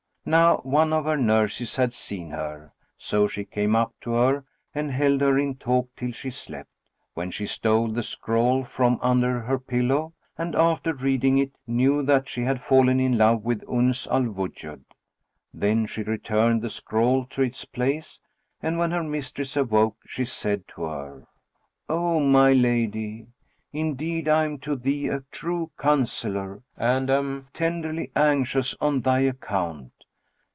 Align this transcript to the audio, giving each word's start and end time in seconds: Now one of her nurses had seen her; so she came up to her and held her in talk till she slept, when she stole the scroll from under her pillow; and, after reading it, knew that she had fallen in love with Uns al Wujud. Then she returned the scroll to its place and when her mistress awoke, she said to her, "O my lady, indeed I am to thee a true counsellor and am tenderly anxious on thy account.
Now 0.23 0.57
one 0.57 0.93
of 0.93 1.05
her 1.05 1.17
nurses 1.17 1.77
had 1.77 1.93
seen 1.93 2.29
her; 2.29 2.73
so 2.95 3.25
she 3.27 3.43
came 3.43 3.75
up 3.75 3.95
to 4.01 4.11
her 4.11 4.43
and 4.73 4.91
held 4.91 5.19
her 5.21 5.35
in 5.39 5.55
talk 5.55 5.89
till 5.95 6.11
she 6.11 6.29
slept, 6.29 6.69
when 7.15 7.31
she 7.31 7.47
stole 7.47 7.87
the 7.87 8.03
scroll 8.03 8.63
from 8.63 8.99
under 9.01 9.39
her 9.39 9.57
pillow; 9.57 10.13
and, 10.37 10.53
after 10.53 10.93
reading 10.93 11.39
it, 11.39 11.55
knew 11.65 12.03
that 12.03 12.29
she 12.29 12.43
had 12.43 12.61
fallen 12.61 12.99
in 12.99 13.17
love 13.17 13.41
with 13.43 13.63
Uns 13.67 14.07
al 14.11 14.25
Wujud. 14.25 14.83
Then 15.55 15.87
she 15.87 16.03
returned 16.03 16.61
the 16.61 16.69
scroll 16.69 17.25
to 17.31 17.41
its 17.41 17.65
place 17.65 18.19
and 18.61 18.77
when 18.77 18.91
her 18.91 19.03
mistress 19.03 19.57
awoke, 19.57 19.97
she 20.05 20.23
said 20.23 20.67
to 20.75 20.83
her, 20.83 21.25
"O 21.89 22.19
my 22.19 22.53
lady, 22.53 23.25
indeed 23.73 24.27
I 24.27 24.43
am 24.43 24.59
to 24.59 24.75
thee 24.75 25.07
a 25.07 25.21
true 25.31 25.71
counsellor 25.79 26.61
and 26.77 27.09
am 27.09 27.47
tenderly 27.53 28.11
anxious 28.15 28.75
on 28.79 29.01
thy 29.01 29.21
account. 29.21 29.91